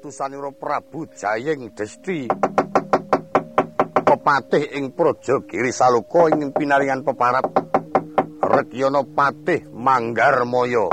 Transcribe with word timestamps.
utusanira 0.00 0.48
Prabu 0.56 1.04
Jayeng 1.12 1.76
Desti. 1.76 2.24
Pepatih 4.00 4.72
ing 4.80 4.96
Praja 4.96 5.44
Giri 5.44 5.68
Saluka 5.68 6.32
ing 6.32 6.56
pinaringan 6.56 7.04
peparap 7.04 7.44
Rekyana 8.40 9.04
Patih 9.04 9.68
Manggar 9.68 10.48
Moyo 10.48 10.88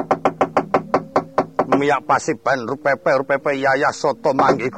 miyak 1.67 2.03
pasiban 2.03 2.67
rupepe 2.67 3.15
rupepe 3.15 3.55
yayah 3.55 3.95
soto 3.95 4.35
manggih 4.35 4.71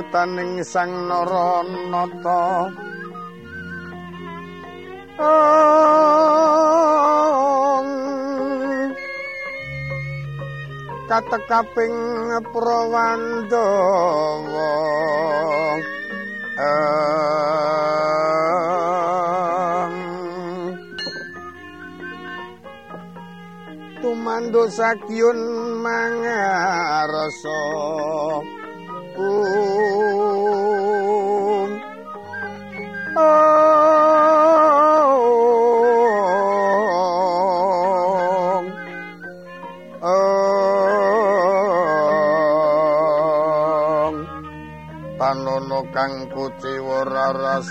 Sedutaning 0.00 0.64
sang 0.64 1.12
naranata 1.12 2.72
katekaping 11.04 12.00
prawandawa. 12.48 13.12
Tumando 24.00 24.64
sakyun 24.64 25.40
mangarasa 25.84 27.60
Tanono 45.20 45.80
kang 45.94 46.16
kuciwa 46.32 46.98
raras 47.12 47.68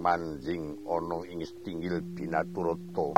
manjing 0.00 0.80
ana 0.88 1.18
ing 1.28 1.44
stinggil 1.44 2.00
binaturata 2.16 3.12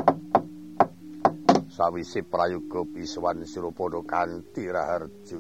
sawise 1.70 2.26
prayoga 2.26 2.82
biswan 2.82 3.46
sirapada 3.46 4.02
kanthi 4.02 4.66
raharja. 4.66 5.38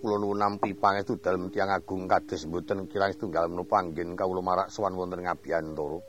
Kula 0.00 0.16
nuwun 0.16 0.40
nampi 0.40 0.72
pangestu 0.72 1.20
dalem 1.20 1.52
tiyang 1.52 1.68
agung 1.68 2.08
kados 2.08 2.48
mboten 2.48 2.88
kirang 2.88 3.12
setunggal 3.12 3.52
menapa 3.52 3.84
anggen 3.84 4.16
kawula 4.16 4.40
marak 4.40 4.72
sowan 4.72 4.96
wonten 4.96 5.20
ngabiyantara 5.20 6.00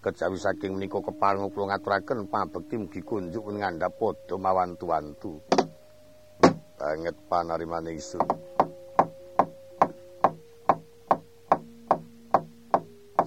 kejawi 0.00 0.38
saking 0.40 0.80
menika 0.80 1.04
kepareng 1.04 1.52
kula 1.52 1.76
ngaturaken 1.76 2.32
pabekti 2.32 2.80
mugi 2.80 3.04
kunjuk 3.04 3.44
ngandhap 3.44 3.92
padha 4.00 4.40
mawantu-wantu. 4.40 5.36
Banget 6.80 7.16
panarimane 7.28 7.92
isun 7.94 8.51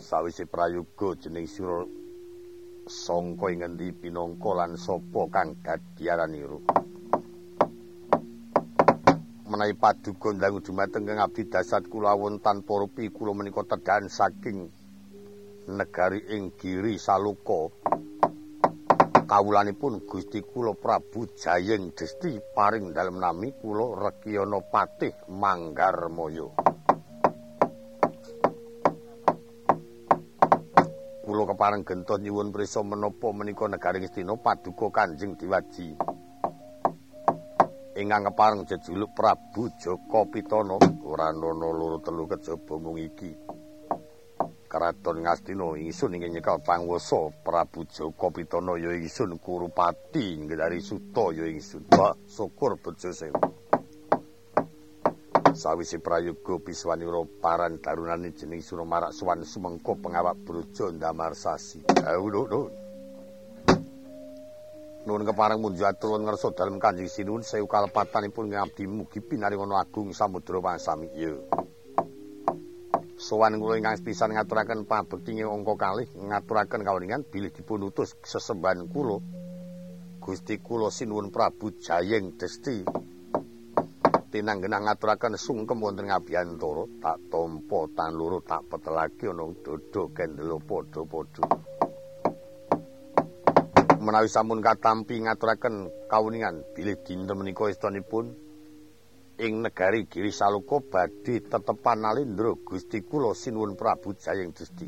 sawise 0.06 0.46
prayoga 0.46 1.18
jeneng 1.18 1.50
sira 1.50 1.82
sangka 2.86 3.50
ing 3.50 3.66
ngendi 3.66 3.90
pinangka 3.98 4.54
lan 4.54 4.78
sapa 4.78 5.22
kang 5.34 5.58
gadyaranira 5.66 6.62
menawi 9.50 9.74
paduka 9.74 10.30
ndang 10.30 10.62
dumateng 10.62 11.10
kang 11.10 11.18
abdi 11.26 11.50
dasat 11.50 11.90
kula 11.90 12.14
won 12.14 12.38
tanpa 12.38 12.78
rupi 12.82 13.10
kula 13.10 13.34
menika 13.34 13.66
tedhan 13.66 14.06
saking 14.12 14.70
negari 15.66 16.22
ing 16.30 16.54
Giri 16.54 17.02
Saluka. 17.02 17.74
Kawulanipun 19.26 20.06
Gusti 20.06 20.46
kula 20.46 20.78
Prabu 20.78 21.26
Jayeng 21.34 21.90
Desti 21.98 22.38
paring 22.54 22.94
dalem 22.94 23.18
nami 23.18 23.50
kula 23.58 23.98
Rekyana 23.98 24.62
Patih 24.62 25.18
Manggarmaya 25.34 26.65
kula 31.36 31.52
kepareng 31.52 31.84
gentos 31.84 32.24
nyuwun 32.24 32.56
prisa 32.56 32.80
menapa 32.80 33.28
menika 33.36 33.68
negari 33.68 34.00
Ngastina 34.00 34.40
paduka 34.40 34.88
Kanjeng 34.88 35.36
Diwaji. 35.36 35.92
Ingkang 38.00 38.32
kepareng 38.32 38.64
jejuluk 38.64 39.12
Prabu 39.12 39.68
Joko 39.76 40.32
Pitana 40.32 40.80
ora 41.04 41.36
ana 41.36 41.52
loro 41.52 42.00
telu 42.00 42.24
kejaba 42.32 42.80
mung 42.80 42.96
iki. 42.96 43.36
Keraton 44.72 45.28
Ngastina 45.28 45.76
ingsun 45.76 46.16
ingkang 46.16 46.40
nyekel 46.40 46.64
panguwasa 46.64 47.28
Prabu 47.44 47.84
Joko 47.92 48.32
Pitana 48.32 48.80
ya 48.80 48.96
ingsun 48.96 49.36
Kurupati 49.36 50.40
Nggari 50.40 50.80
Suta 50.80 51.36
ya 51.36 51.52
ingsun. 51.52 51.84
Syukur 52.32 52.80
bejo 52.80 53.12
sewu. 53.12 53.55
Sawise 55.56 56.04
prayoga 56.04 56.60
biswanira 56.60 57.24
paran 57.42 57.80
darunane 57.80 58.36
jeneng 58.36 58.60
Suramarak 58.60 59.16
Suwan 59.16 59.48
sumengko 59.48 59.96
pengawak 59.98 60.36
brojo 60.44 60.92
ndamar 60.92 61.34
sasi. 61.34 61.80
Nuwun. 61.88 62.72
Nuwun 65.06 65.22
kepareng 65.22 65.62
munjuk 65.62 65.86
atur 65.86 66.18
ngersa 66.18 66.52
dalem 66.58 66.82
Kanjeng 66.82 67.08
Sinuwun 67.08 67.46
sewu 67.46 67.70
kalepatanipun 67.70 68.52
ngabdi 68.52 68.90
mugi 68.90 69.22
pinaringono 69.22 69.78
agung 69.78 70.12
samudra 70.12 70.60
wangsami. 70.60 71.08
Ya. 71.14 71.34
Sowan 73.16 73.56
kula 73.62 73.80
ingkang 73.80 74.02
pisan 74.04 74.36
ngaturaken 74.36 74.84
pabekti 74.84 75.40
angka 75.40 75.74
kalih 75.80 76.10
ngaturaken 76.10 76.84
kawuningan 76.84 77.24
bilih 77.24 77.54
dipun 77.54 77.88
utus 77.88 78.18
sesembahan 78.28 78.92
kula 78.92 79.24
Gusti 80.26 80.58
kula 80.58 80.90
Sinuwun 80.90 81.30
Prabu 81.30 81.78
Jayeng 81.78 82.34
Desti. 82.34 82.82
Tinanggenah 84.36 84.84
ngaturaken 84.84 85.40
sungkem 85.40 85.80
wonten 85.80 86.12
ngabiyantara 86.12 87.00
tak 87.00 87.24
tampa 87.32 87.80
tan 87.96 88.12
loro 88.20 88.44
tak 88.44 88.68
petelake 88.68 89.32
ana 89.32 89.48
dodo 89.64 90.12
kendelo 90.12 90.60
padha-padha 90.60 91.48
menawi 94.04 94.28
sampun 94.28 94.60
katampi 94.60 95.24
ngaturaken 95.24 95.88
kawuningan 96.12 96.68
bilih 96.76 97.00
dinten 97.08 97.32
menika 97.40 97.72
istanipun 97.72 98.36
ing 99.40 99.64
negari 99.64 100.04
Giri 100.12 100.36
Saluka 100.36 100.84
badhe 100.84 101.40
tetepan 101.40 102.04
Nalendra 102.04 102.52
Gusti 102.60 103.04
kula 103.08 103.32
sinuwun 103.32 103.80
Prabu 103.80 104.16
Jayeng 104.16 104.52
Desti. 104.52 104.88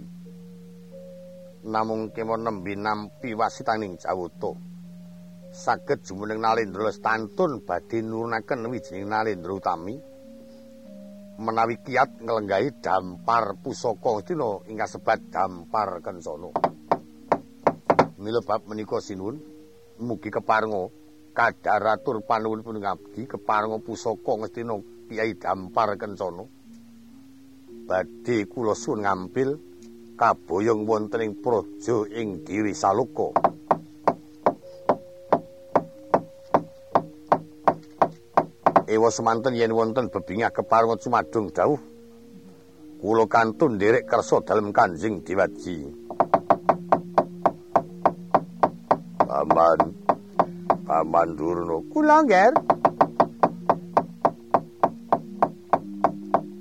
Namung 1.67 2.15
kemon 2.15 2.47
nembe 2.47 2.75
nampi 2.75 3.35
wasitaning 3.35 3.99
Jawata. 3.99 4.76
Saged 5.57 6.05
jumeneng 6.05 6.37
Nalendra 6.37 6.85
Lestantun 6.85 7.65
badhe 7.65 8.05
nurunaken 8.05 8.69
wijining 8.69 9.09
Nalendra 9.09 9.57
utami. 9.57 9.97
Menawi 11.41 11.81
kiat 11.81 12.21
nglenggahi 12.21 12.77
dampar 12.77 13.57
pusaka 13.57 14.21
Gustina 14.21 14.61
ingkang 14.69 14.85
sebat 14.85 15.17
dampar 15.33 15.97
Kencana. 16.05 16.53
Mila 18.21 18.41
bab 18.45 18.69
menika 18.69 19.01
sinuwun 19.01 19.41
mugi 19.97 20.29
keparenga 20.29 20.93
kadaratur 21.33 22.21
panuwunipun 22.21 22.77
ngabdi 22.77 23.25
keparenga 23.25 23.81
pusaka 23.81 24.37
ngestina 24.37 24.77
Kyai 25.09 25.41
Dampar 25.41 25.97
Kencana. 25.97 26.45
Badhe 27.89 28.45
kula 28.45 28.77
suwun 28.77 29.01
ngampil 29.09 29.57
kaboyong 30.21 30.85
wonten 30.85 31.25
ing 31.25 31.33
praja 31.41 32.05
ing 32.13 32.45
Giri 32.45 32.77
Saluka. 32.77 33.57
Ewa 38.97 39.13
semanten 39.13 39.53
yen 39.53 39.77
wonten 39.77 40.09
bebingah 40.09 40.49
keparenga 40.49 40.97
cumadung 40.97 41.53
dawuh 41.53 41.77
kula 42.97 43.29
kantun 43.29 43.77
nderek 43.77 44.09
kersa 44.09 44.41
dalem 44.41 44.73
Kanjeng 44.73 45.21
Dewaji. 45.21 45.85
Aman. 49.29 49.79
Paman 50.81 51.29
Durna. 51.37 51.77
Kula 51.93 52.25
nggih. 52.25 52.53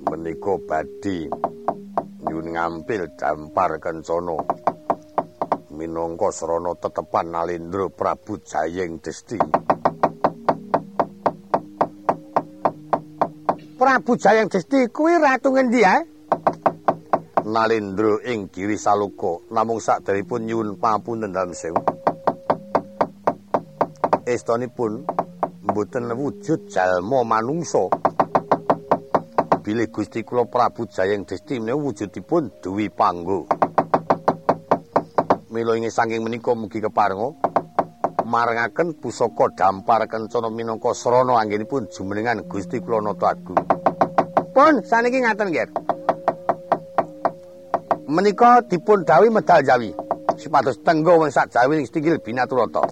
Menika 0.05 0.53
badhe 0.61 1.17
nyun 2.21 2.47
ngampil 2.53 3.17
dampar 3.17 3.81
kencana. 3.81 4.37
Minangka 5.73 6.29
srana 6.29 6.77
tetepan 6.77 7.33
Nalendra 7.33 7.89
Prabu 7.89 8.37
Jayeng 8.45 9.01
Desti. 9.01 9.66
Prabu 13.77 14.17
Jayeng 14.17 14.49
Desti 14.49 14.89
kuwi 14.89 15.21
ratu 15.21 15.53
ngendi 15.53 15.81
ya? 15.85 16.01
Nalendra 17.45 18.17
ing 18.25 18.49
Giri 18.49 18.73
Saluka 18.73 19.45
namung 19.53 19.77
sakderepun 19.77 20.49
nyuwun 20.49 20.81
pamunten 20.81 21.29
dalem 21.31 21.53
sewu. 21.53 21.77
estunipun 24.27 25.07
mboten 25.63 26.11
wujud 26.11 26.67
jalma 26.67 27.23
manungsa. 27.23 27.87
Bilih 29.63 29.87
Gusti 29.91 30.23
kula 30.23 30.45
Prabu 30.49 30.87
Jayeng 30.87 31.23
Desti 31.23 31.59
menawi 31.59 31.91
wujudipun 31.91 32.51
duwi 32.63 32.89
panggo. 32.89 33.47
Mila 35.51 35.77
ing 35.79 35.87
saking 35.87 36.23
menika 36.23 36.55
mugi 36.55 36.83
keparenga 36.83 37.46
marangaken 38.27 38.99
pusaka 38.99 39.55
dampar 39.55 40.03
kencana 40.11 40.51
minangka 40.51 40.91
srana 40.91 41.39
anggenipun 41.39 41.87
jumenengan 41.87 42.43
Gusti 42.43 42.83
kula 42.83 42.99
Nata 42.99 43.31
Agung. 43.31 43.55
Pun 44.51 44.83
saniki 44.83 45.23
ngaten 45.23 45.47
nggih. 45.47 45.69
Menika 48.11 48.59
dipun 48.67 49.07
dawuh 49.07 49.31
medal 49.31 49.63
jawi. 49.63 49.95
Sipados 50.35 50.83
tenggo 50.83 51.15
wong 51.15 51.31
sak 51.31 51.55
jawi 51.55 51.79
ing 51.79 51.87
stinggil 51.87 52.19
binaturata. 52.19 52.83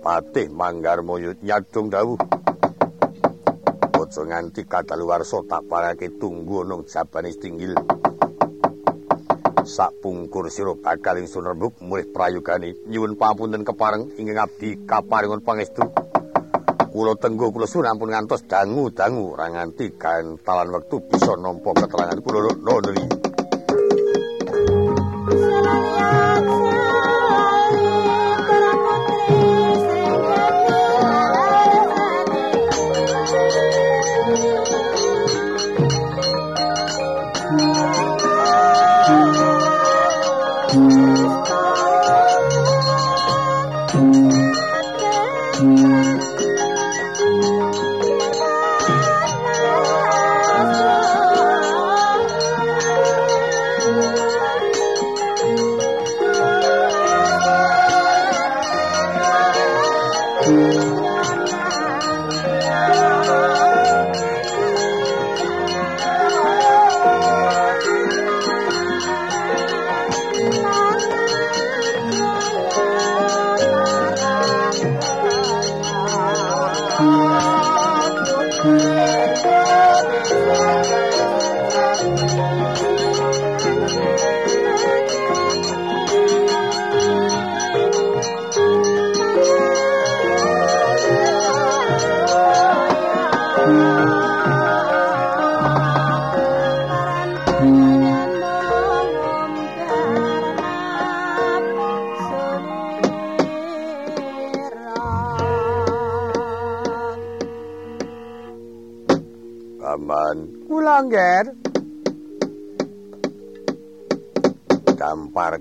Patih 0.00 0.48
Manggarmaya 0.54 1.34
nyadung 1.42 1.90
dawuh. 1.90 2.18
Aja 4.10 4.26
nganti 4.26 4.66
kadaluwarsa 4.66 5.38
tak 5.46 5.70
parake 5.70 6.10
tunggu 6.18 6.66
nang 6.66 6.82
jabane 6.82 7.30
tinggil. 7.30 7.78
Sak 9.80 9.96
pungkur 10.04 10.52
sira 10.52 10.76
bakal 10.76 11.16
ingsun 11.16 11.40
rembug 11.40 11.72
mulih 11.80 12.04
prayogane 12.12 12.76
nyuwun 12.84 13.16
pamunten 13.16 13.64
kepareng 13.64 14.12
ingkang 14.20 14.44
abdi 14.44 14.76
kaparingon 14.84 15.40
pangestu. 15.40 15.88
Kula 16.92 17.16
tenggo 17.16 17.48
kula 17.48 17.64
suwun 17.64 17.88
ngantos 17.88 18.44
dangu-dangu 18.44 19.32
ra 19.40 19.48
nganti 19.48 19.96
kantalan 19.96 20.68
wektu 20.76 21.00
bisa 21.08 21.32
nampa 21.40 21.72
keterangan 21.72 22.20
kula 22.20 22.60
nuli. 22.60 23.19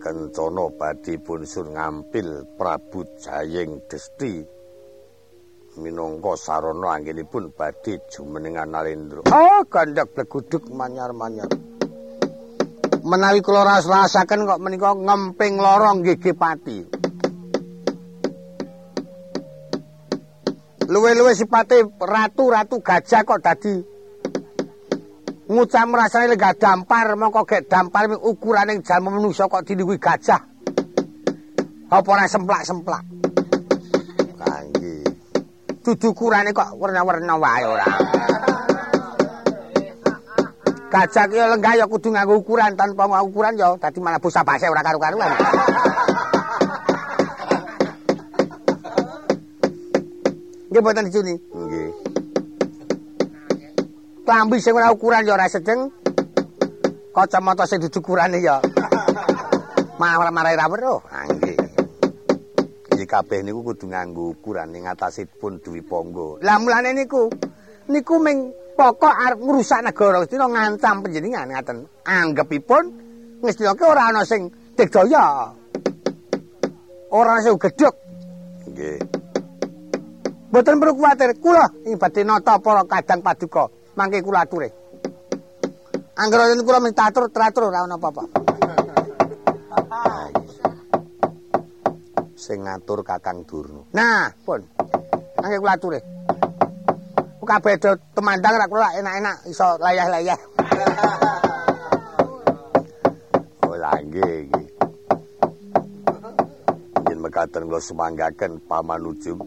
Kencana 0.09 0.73
badhe 0.73 1.21
pun 1.21 1.45
sur 1.45 1.69
ngampil 1.69 2.57
Prabu 2.57 3.05
Jayeng 3.21 3.85
Desti 3.85 4.41
minangka 5.77 6.33
sarana 6.33 6.97
anggenipun 6.97 7.53
badhe 7.53 8.01
jumenengan 8.09 8.73
Nalendra. 8.73 9.21
Oh, 9.29 9.61
gandak 9.69 10.09
bleguduk 10.17 10.65
manyar-manyar. 10.73 11.45
Menawi 13.05 13.45
kula 13.45 13.61
ras-rasaken 13.61 14.49
kok 14.49 14.61
menika 14.65 14.97
ngemping 14.97 15.61
lorong 15.61 16.01
nggih 16.01 16.33
pati. 16.33 16.77
Luwe-luwe 20.89 21.37
sipate 21.37 21.85
ratu-ratu 22.01 22.81
gajah 22.81 23.21
kok 23.21 23.45
dadi 23.45 23.98
ngucap 25.49 25.89
rasane 25.89 26.29
lega 26.29 26.53
dampar 26.53 27.17
mongko 27.17 27.41
gek 27.49 27.65
dampar 27.65 28.05
ukurane 28.21 28.77
jamu 28.85 29.09
manusa 29.09 29.49
kok 29.49 29.65
diluwi 29.65 29.97
gajah. 29.97 30.37
Apa 31.89 32.05
ora 32.05 32.29
semplak-semplak? 32.29 33.03
Kangge 34.37 35.09
dudu 35.81 36.13
ukurane 36.13 36.53
kok 36.53 36.77
warna-warna 36.77 37.33
wae 37.41 37.65
ora. 37.65 37.87
Gajah 40.89 41.25
ki 41.29 41.37
lenggah 41.37 41.73
ya 41.81 41.85
kudu 41.89 42.13
nganggo 42.13 42.45
ukuran 42.45 42.77
tanpa 42.77 43.09
nganggo 43.09 43.29
ukuran 43.33 43.53
ya 43.57 43.73
dadi 43.77 43.97
malah 44.01 44.21
busa 44.21 44.45
base 44.45 44.69
ora 44.69 44.85
karo-karuan 44.85 45.33
Nggih 50.69 50.81
boten 50.85 51.09
dicuni. 51.09 51.33
Nggih. 51.49 52.08
Klambi 54.29 54.61
sing 54.61 54.77
ora 54.77 54.93
ukuran 54.93 55.25
ya 55.25 55.33
ora 55.33 55.49
sedeng. 55.49 55.89
Kacamata 57.09 57.65
sing 57.65 57.81
dudu 57.81 57.97
ukurane 57.97 58.37
ya. 58.37 58.61
Malah 59.97 60.29
marai 60.29 60.53
ra 60.53 60.69
weruh. 60.69 61.01
Ah 61.09 61.25
nggih. 61.25 61.57
Iki 62.93 63.09
kabeh 63.09 63.41
niku 63.41 63.65
kudu 63.65 63.89
nganggo 63.89 64.37
ukuran 64.37 64.77
ing 64.77 64.85
atasipun 64.85 65.57
duwi 65.65 65.81
panggo. 65.81 66.37
Lah 66.45 66.61
mulane 66.61 66.93
niku 66.93 67.25
niku 67.89 68.21
ming 68.21 68.53
pokok 68.77 69.17
arep 69.17 69.41
ngrusak 69.41 69.81
negara 69.81 70.21
Gusti 70.21 70.37
ngancam 70.37 71.01
panjenengan 71.01 71.49
ngaten. 71.49 71.89
Anggepipun 72.05 72.83
ngestinake 73.41 73.81
ora 73.81 74.13
ana 74.13 74.21
sing 74.21 74.53
digdaya. 74.77 75.49
Ora 77.09 77.41
sing 77.41 77.57
gedhek. 77.57 77.95
Nggih. 78.69 79.01
Mboten 80.49 80.81
perlu 80.81 80.93
kuwatir, 80.97 81.33
kula 81.41 81.65
ing 81.89 81.97
badhe 81.97 82.21
nata 82.25 82.61
para 82.61 82.85
kadang 82.85 83.21
paduka. 83.25 83.78
Mangke 83.97 84.21
kula 84.21 84.45
ature. 84.45 84.69
Angger 86.19 86.51
yen 86.51 86.65
kula 86.67 86.83
mesti 86.83 87.01
atur 87.01 87.31
teratur 87.31 87.71
ora 87.71 87.87
ana 87.87 87.95
apa-apa. 87.95 88.23
Sing 92.35 92.65
ngatur 92.65 93.05
Kakang 93.07 93.47
Durna. 93.47 93.85
Nah, 93.95 94.29
pun. 94.43 94.61
Mangke 95.39 95.57
kula 95.61 95.73
ature. 95.77 96.01
kabeh 97.49 97.81
temandang 98.13 98.61
ra 98.61 98.69
kula 98.69 98.93
enak-enak 99.01 99.49
iso 99.49 99.73
layah-layah. 99.81 100.37
oh 103.65 103.73
nggih 104.05 104.35
iki. 104.45 104.63
Yen 107.09 107.17
mekaten 107.25 107.65
kula 107.65 107.81
sumanggaken 107.81 108.61
pamanujung 108.69 109.41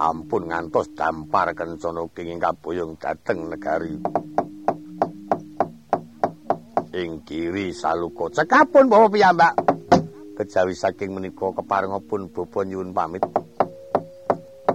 ampun 0.00 0.48
ngantos 0.48 0.96
dampar 0.96 1.52
kencana 1.52 2.08
kenging 2.16 2.40
kapuyung 2.40 2.96
dhateng 2.96 3.52
negari. 3.52 4.00
Ing 6.96 7.22
kiri 7.28 7.76
saluka 7.76 8.32
cekapun 8.32 8.88
bawa 8.88 9.12
piyambak. 9.12 9.54
Kejawi 10.40 10.72
saking 10.72 11.12
menika 11.12 11.52
keparengipun 11.52 12.32
bapa 12.32 12.64
nyuwun 12.64 12.96
pamit. 12.96 13.22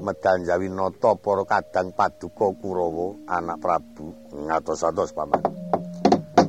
medal 0.06 0.38
jawi 0.46 0.70
nata 0.70 1.18
para 1.18 1.42
kadang 1.50 1.90
paduka 1.98 2.54
Kurawa 2.62 3.26
anak 3.26 3.58
Prabu 3.58 4.14
ngatos-atos 4.30 5.18
paman. 5.18 5.42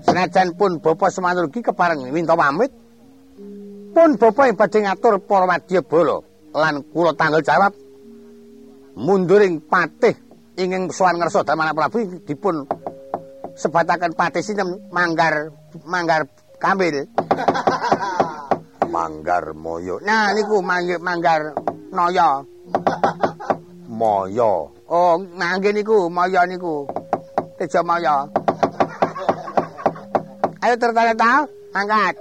Senajan 0.05 0.53
pun 0.61 0.77
Bapak 0.77 1.09
Semanurgi 1.09 1.65
kepareng 1.65 2.05
minta 2.13 2.37
pamit. 2.37 2.69
Pun 3.97 4.21
Bapak 4.21 4.53
yang 4.53 4.61
badhe 4.61 4.79
ngatur 4.85 5.25
para 5.25 5.49
wadya 5.49 5.81
bala 5.81 6.21
lan 6.53 6.85
kula 6.93 7.17
tanggal 7.17 7.41
jawab 7.41 7.73
munduring 8.97 9.61
patih 9.61 10.17
ingin 10.57 10.89
sowan 10.89 11.21
ngersa 11.21 11.45
Damana 11.45 11.77
Prabu 11.77 12.01
dipun 12.25 12.65
sebataken 13.53 14.17
patih 14.17 14.41
sinem 14.41 14.89
manggar 14.89 15.53
manggar 15.85 16.25
kambil. 16.57 17.05
manggar 18.97 19.53
moyo. 19.53 20.01
Nah 20.01 20.33
niku 20.33 20.65
manggar 20.65 21.53
noyo. 21.93 22.49
Maya. 23.87 24.53
Oh, 24.87 25.15
ngangge 25.19 25.73
niku, 25.73 26.13
Maya 26.13 26.45
niku. 26.45 26.85
Teja 27.57 27.81
Maya. 27.81 28.29
Ayo 30.61 30.75
tertanya 30.77 31.15
tahu, 31.15 31.43
angkat. 31.73 32.15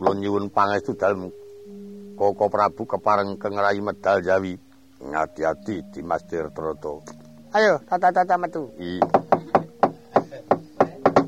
Kulo 0.00 0.10
nyuwun 0.16 0.48
pangestu 0.48 0.96
dalem 0.96 1.28
Koko 2.20 2.52
Prabu 2.52 2.84
kepareng 2.84 3.40
kengerayi 3.40 3.80
medal 3.80 4.20
Jawi. 4.20 4.52
Ngati-ati 5.00 5.88
di 5.88 6.04
Mas 6.04 6.20
Tirtroto. 6.28 7.00
Ayo, 7.56 7.80
tata-tata 7.88 8.36
metu. 8.36 8.68
Iya. 8.76 9.00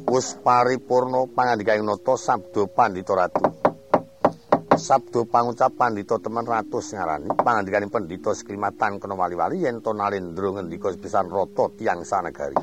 Wus 0.04 0.36
paripurna 0.44 1.24
pangandikaing 1.32 1.88
nata 1.88 2.20
sabda 2.20 2.68
Pandita 2.68 3.16
Ratu. 3.16 3.72
sabdo 4.82 5.28
pangucap 5.28 5.78
pandhita 5.78 6.18
temen 6.18 6.42
ratus 6.42 6.96
ngarani 6.96 7.30
pangandikane 7.38 7.86
pendhita 7.86 8.34
skrimatan 8.34 8.98
kena 8.98 9.14
wali-wali 9.14 9.62
yen 9.62 9.78
to 9.78 9.94
nalendra 9.94 10.58
ngendika 10.58 10.90
sepisan 10.90 11.30
rata 11.30 11.70
tiyang 11.78 12.02
sanegari 12.02 12.58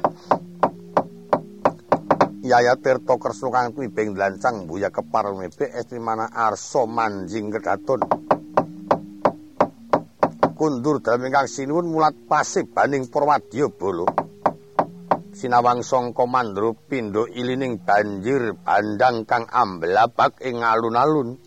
Yaya 2.49 2.73
Tirta 2.81 3.13
Kresna 3.21 3.53
kang 3.53 3.77
kuwi 3.77 3.93
beng 3.93 4.17
dlancang 4.17 4.65
mbuya 4.65 4.89
kepar 4.89 5.37
mebe 5.37 5.69
estri 5.69 6.01
mana 6.01 6.33
arsa 6.33 6.81
manjing 6.89 7.53
kedaton 7.53 8.01
kundur 10.57 10.97
dalem 10.97 11.29
ingkang 11.29 11.45
sinuwun 11.45 11.93
mulat 11.93 12.17
pasih 12.25 12.65
baning 12.65 13.05
Purwadya 13.05 13.69
bolo 13.69 14.09
sinawang 15.29 15.85
sangka 15.85 16.25
mandra 16.25 16.73
pindha 16.73 17.29
ilining 17.29 17.85
banjir 17.85 18.57
bandang 18.65 19.29
kang 19.29 19.45
ambelabak 19.45 20.41
ing 20.41 20.65
alun-alun 20.65 21.37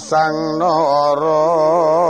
sang 0.00 0.58
nara 0.58 2.01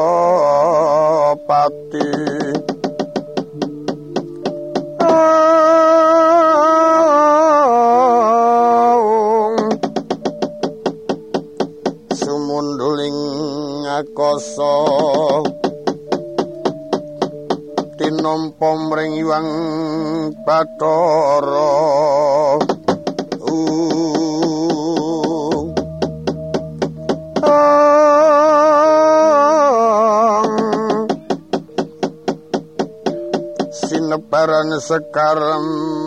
sinebaran 34.32 34.80
sekar 34.80 35.36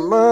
menur 0.09 0.25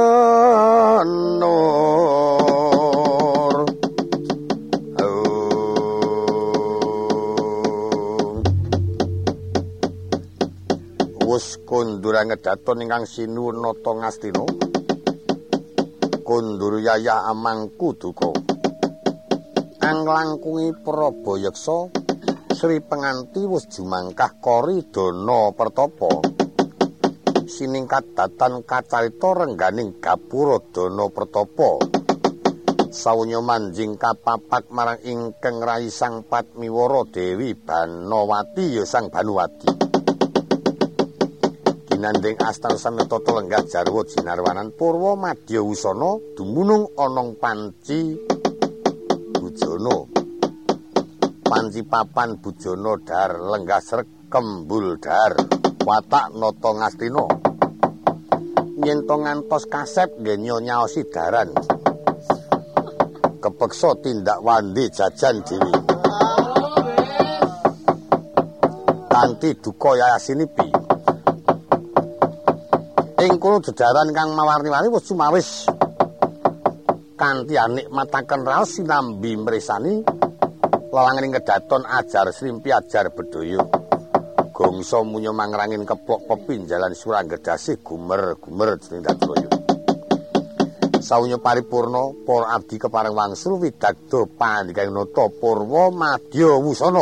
wus 11.22 11.62
kondura 11.70 12.26
ngedaton 12.26 12.82
ingkang 12.82 13.06
sinuwun 13.06 13.62
nata 13.62 13.94
ngastina 13.94 14.42
kondur 16.26 16.82
yaya 16.82 17.30
amangku 17.30 17.94
duka 17.94 18.34
anglangkungi 19.86 20.82
prabayeksa 20.82 21.94
Sri 22.58 22.82
penganti 22.82 23.46
wis 23.46 23.70
jumangkah 23.70 24.42
kori 24.42 24.82
dana 24.90 25.54
pertapa 25.54 26.33
siningkat 27.54 28.18
datan 28.18 28.66
kacarita 28.66 29.30
rengganing 29.38 30.02
gapura 30.02 30.58
dana 30.74 31.06
pertapa 31.14 31.78
sawunya 32.90 33.38
manjing 33.46 33.94
kapapak 33.94 34.74
marang 34.74 34.98
ingkang 35.06 35.62
rai 35.62 35.94
sang 35.94 36.26
patmiwara 36.26 37.06
dewi 37.14 37.54
banawati 37.54 38.82
ya 38.82 38.84
sang 38.90 39.14
banuwati 39.14 39.94
nanding 42.04 42.36
astan 42.44 42.76
sameta 42.76 43.16
lenggah 43.16 43.64
jarwa 43.64 44.04
jinarwanan 44.04 44.76
purwa 44.76 45.16
madya 45.16 45.64
wusana 45.64 46.20
dumunung 46.36 46.92
onong 47.00 47.40
panci 47.40 48.20
bujono 49.40 50.12
panci 51.48 51.80
papan 51.88 52.44
bujono 52.44 53.00
dar 53.08 53.40
lenggah 53.40 53.80
srek 53.80 54.28
kembul 54.28 55.00
dar 55.00 55.32
watak 55.88 56.36
nata 56.36 56.70
ngastina 56.76 57.43
yen 58.82 59.06
to 59.06 59.16
ngantos 59.22 59.70
kasep 59.70 60.10
nggih 60.18 60.42
nyonyaosi 60.42 61.06
daran 61.14 61.54
kepeksa 63.38 63.94
tindak 64.02 64.40
wandi 64.42 64.90
jajan 64.90 65.46
dhewe. 65.46 65.74
Kanthi 69.14 69.50
duka 69.62 69.92
yayasinipi 69.94 70.68
ing 73.24 73.40
kono 73.40 73.64
dedaran 73.64 74.10
kang 74.12 74.36
mawarni-warni 74.36 74.92
wis 74.92 75.08
cumawis 75.08 75.50
kanthi 77.16 77.56
anikmataken 77.56 78.42
raos 78.44 78.76
sinambi 78.76 79.38
mresani 79.40 80.04
lawangening 80.92 81.32
kedaton 81.32 81.88
ajar 81.88 82.28
srimpi 82.36 82.70
ajar 82.74 83.16
bedoyo 83.16 83.83
gongso 84.54 85.02
munyo 85.02 85.34
mangrangin 85.34 85.82
keplok 85.82 86.30
pepinjalan 86.30 86.94
suranggedasih 86.94 87.82
gumer-gumer 87.82 88.78
dening 88.78 89.02
dadroyo 89.02 89.50
saunyo 91.02 91.42
paripurna 91.42 92.14
para 92.22 92.54
abdi 92.54 92.78
kepareng 92.78 93.18
wangsul 93.18 93.58
widagdo 93.58 94.30
pandhikaning 94.38 94.94
nata 94.94 95.26
purwa 95.42 95.90
madya 95.90 96.54
wusana 96.62 97.02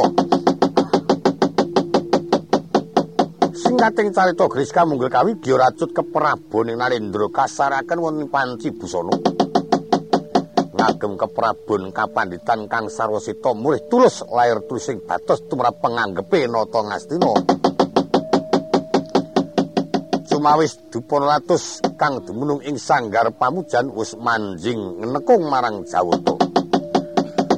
Singkating 3.52 4.16
carita 4.16 4.48
Griska 4.48 4.88
munggul 4.88 5.12
kawi 5.12 5.38
dia 5.44 5.60
racut 5.60 5.92
ke 5.92 6.04
Prabu 6.08 6.64
ning 6.64 6.80
Narendra 6.80 7.28
kasaraken 7.30 8.00
wonten 8.00 8.28
panci 8.28 8.72
busana. 8.74 9.40
Ngagem 10.82 11.13
ke 11.13 11.30
Prabu 11.30 11.78
kapanditan 11.94 12.65
Kang 12.65 12.89
Sarwasita 12.89 13.54
mulih 13.54 13.86
tulus 13.86 14.26
lair 14.34 14.65
tulising 14.65 14.98
batos 15.06 15.46
tumrap 15.46 15.78
penganggepe 15.78 16.50
nata 16.50 16.82
Ngastina. 16.82 17.34
Cumawis 20.26 20.82
dupun 20.89 21.22
ratus 21.22 21.86
kang 22.02 22.26
dumunung 22.26 22.65
ing 22.65 22.82
sanggar 22.82 23.30
pamujan 23.30 23.94
wis 23.94 24.17
manjing 24.17 25.06
nekung 25.06 25.46
marang 25.54 25.86
Jawata. 25.86 26.34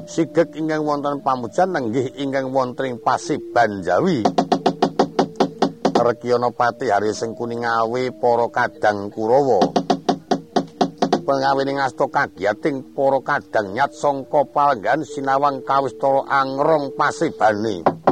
Sigek 0.03 0.59
ingkang 0.59 0.83
wonten 0.83 1.23
pamujan 1.23 1.71
nenggih 1.71 2.11
ingkang 2.19 2.51
wonten 2.51 2.91
ing 2.91 2.95
Pasiban 2.99 3.87
Jawi. 3.87 4.19
Rekyana 5.95 6.51
Pati 6.51 6.91
Hari 6.91 7.15
sing 7.15 7.39
kuning 7.39 7.63
awe 7.63 8.03
para 8.19 8.51
kadang 8.51 9.07
Kurawa. 9.07 9.82
Pengawining 11.23 11.79
asta 11.79 12.03
kagiyating 12.03 12.91
para 12.91 13.23
kadang 13.23 13.71
nyat 13.71 13.95
sangka 13.95 14.43
palenggan 14.51 15.07
sinawang 15.07 15.63
kawistara 15.63 16.27
angrong 16.27 16.91
pasibane. 16.99 18.02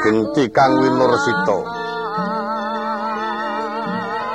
Genti 0.00 0.48
kang 0.48 0.80
winursita. 0.80 1.58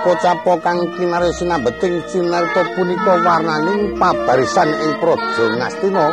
Pocapo 0.05 0.53
kang 0.61 0.85
kinare 0.93 1.33
sinambeting 1.33 1.97
cinarta 2.05 2.61
punika 2.77 3.17
warnaning 3.25 3.97
pabarisan 3.97 4.69
ing 4.69 4.91
praja 5.01 5.45
ngastina. 5.57 6.07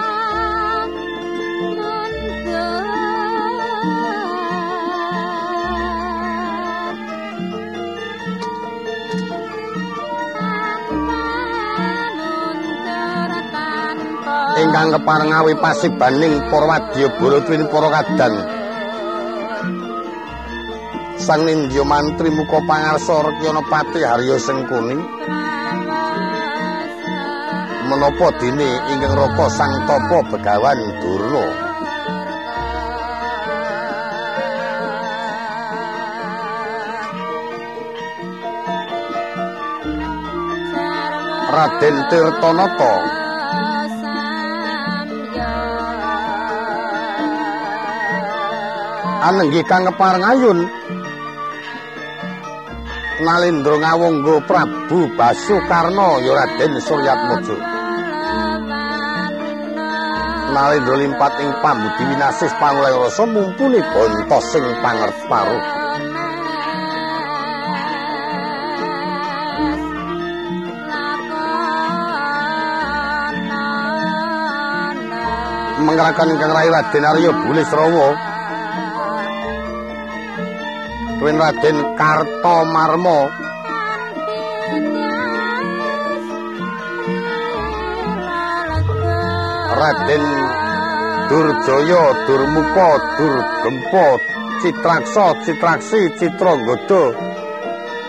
Ingkang 14.62 14.94
keparengawi 14.94 15.52
pasibaning 15.60 16.38
para 16.48 16.64
wadya 16.70 17.08
Baratwini 17.18 17.66
para 17.68 17.88
kadang 17.92 18.61
Sang 21.22 21.46
Nindya 21.46 21.86
mantri 21.86 22.34
muka 22.34 22.58
pangarsa 22.66 23.22
Rekyana 23.22 23.62
Pati 23.70 24.02
Harya 24.02 24.42
Sengkuni. 24.42 24.98
Menapa 27.86 28.26
dene 28.42 28.66
ingkang 28.90 29.14
raka 29.14 29.46
Sang 29.54 29.70
Tapa 29.86 30.18
Begawan 30.34 30.82
Durna? 30.98 31.46
Raden 41.54 41.96
Tirtanata. 42.10 42.94
Anenggih 49.22 49.62
kang 49.70 49.86
keparengayun 49.86 50.66
Nalindra 53.22 53.78
ngawungga 53.78 54.42
Prabu 54.50 55.06
Basukarna 55.14 56.18
ya 56.26 56.32
Raden 56.34 56.74
Suryatmaja 56.82 57.56
Nalindra 60.50 60.96
limpat 60.98 61.32
ing 61.38 61.54
pambudi 61.62 62.02
winasis 62.02 62.50
pangulai 62.58 62.98
rasa 62.98 63.22
mumpuni 63.22 63.78
bontos 63.94 64.44
sing 64.50 64.66
pangerparuh 64.82 65.62
mengerahkan 75.86 76.26
ingkang 76.26 76.50
rai 76.50 76.68
Raden 76.74 77.04
Arya 77.06 77.30
Bulis 77.38 77.70
Kuwi 81.22 81.38
Raden 81.38 81.78
Kartomarma. 81.94 83.30
Raden 89.78 90.24
Durjaya, 91.30 92.02
Durmuka, 92.26 92.88
Durgempa, 93.14 94.06
Citraksa, 94.66 95.26
Citraksi, 95.46 96.10
Citranggada. 96.18 97.14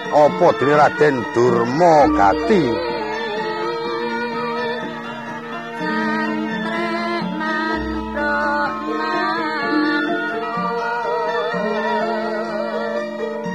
Apa 0.09 0.47
dene 0.57 0.73
Raden 0.73 1.15
Durma 1.37 2.09
Gati? 2.17 2.82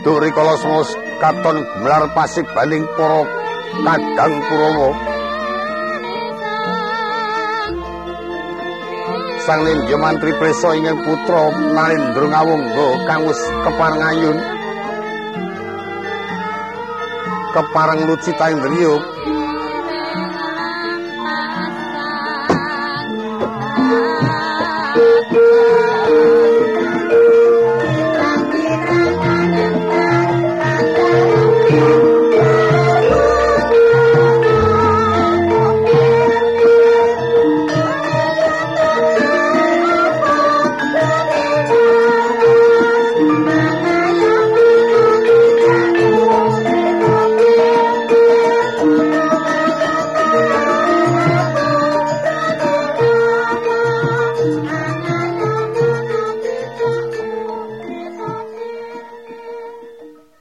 Duk 0.09 0.25
rikala 0.25 0.57
katon 1.21 1.69
gumlar 1.69 2.09
pasik 2.17 2.49
baling 2.57 2.81
para 2.97 3.29
kadang 3.85 4.41
Kurawa. 4.49 4.89
Sang 9.45 9.69
Nindya 9.69 10.01
mantri 10.01 10.33
presa 10.41 10.73
ingkang 10.81 11.05
putra 11.05 11.53
Narendra 11.77 12.25
Ngawungga 12.25 12.89
kang 13.05 13.29
wis 13.29 13.37
keparengayun. 13.69 14.39
Kepareng 17.53 18.01
lucita 18.09 18.49
indriya 18.49 18.97